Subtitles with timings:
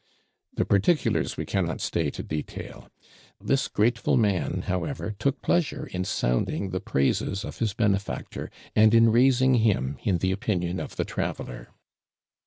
[0.55, 2.89] The particulars we cannot stay to detail:
[3.39, 9.11] this grateful man, however, took pleasure in sounding the praises of his benefactor, and in
[9.11, 11.67] raising him in the opinion of the traveller.